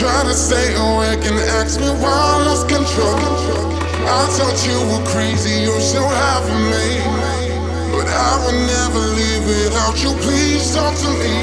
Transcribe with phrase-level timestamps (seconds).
[0.00, 3.20] try to stay awake and ask me why I lost control.
[4.06, 6.88] I thought you were crazy, you're so of me.
[7.90, 11.34] But I would never leave without you, please talk to me.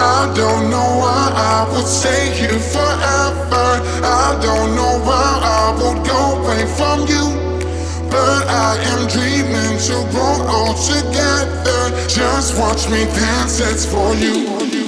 [0.00, 3.68] I don't know why I would stay here forever.
[4.02, 7.26] I don't know why I would go away from you.
[8.10, 11.82] But I am dreaming to grow old together.
[12.08, 14.87] Just watch me dance, it's for you.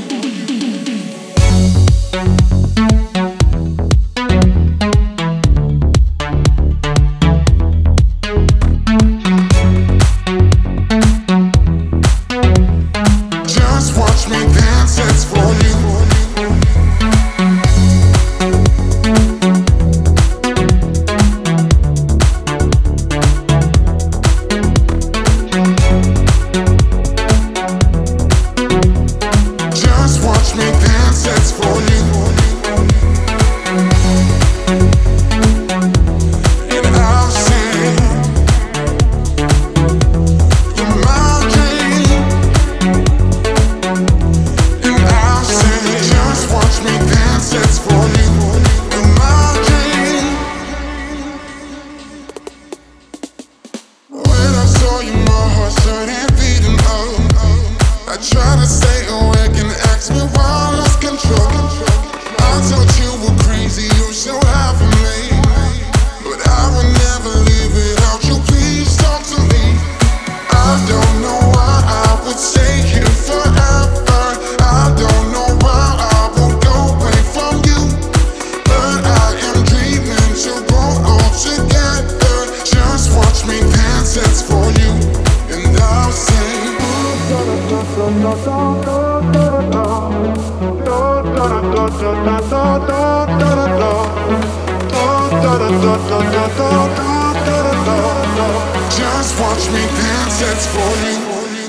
[99.20, 101.19] Just watch me dance, it's for you.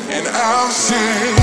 [0.10, 1.41] And I'll say,